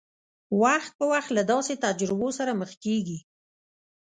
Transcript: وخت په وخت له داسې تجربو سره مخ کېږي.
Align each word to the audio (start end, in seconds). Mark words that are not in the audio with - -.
وخت 0.61 0.91
په 0.99 1.05
وخت 1.13 1.29
له 1.37 1.43
داسې 1.51 1.73
تجربو 1.85 2.29
سره 2.37 2.51
مخ 2.59 2.71
کېږي. 2.83 3.19